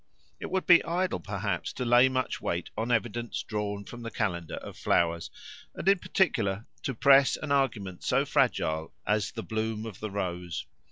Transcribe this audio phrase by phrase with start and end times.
[0.39, 4.55] It would be idle, perhaps, to lay much weight on evidence drawn from the calendar
[4.55, 5.29] of flowers,
[5.75, 10.65] and in particular to press an argument so fragile as the bloom of the rose.